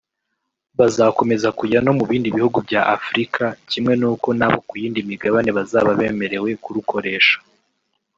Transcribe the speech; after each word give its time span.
bazakomeza 0.77 1.47
kujya 1.59 1.79
no 1.85 1.91
mu 1.97 2.03
bindi 2.09 2.29
bihugu 2.37 2.57
bya 2.67 2.81
Afrika 2.95 3.43
kimwe 3.69 3.93
nuko 4.01 4.27
n'abo 4.37 4.59
ku 4.67 4.73
yindi 4.81 4.99
migabane 5.09 5.49
bazaba 5.57 5.89
bemerewe 5.99 6.49
kurukoresha 6.63 7.37